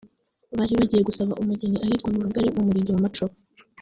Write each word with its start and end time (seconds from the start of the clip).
Bari 0.57 0.73
bagiye 0.79 1.01
gusaba 1.09 1.39
umugeni 1.41 1.77
ahitwa 1.85 2.09
mu 2.13 2.19
rugari 2.25 2.47
mu 2.55 2.61
murenge 2.67 2.91
wa 2.91 3.03
Macuba 3.05 3.33